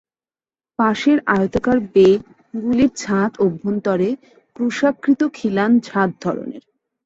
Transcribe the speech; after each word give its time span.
পাশের 0.79 1.17
আয়তাকার 1.33 1.77
‘বে’ 1.93 2.07
গুলির 2.53 2.91
ছাদ 2.95 3.31
অভ্যন্তরে 3.45 4.09
ক্রুশাকৃতি 4.55 5.25
খিলান 5.37 5.71
ছাদ 5.87 6.09
ধরনের। 6.23 6.63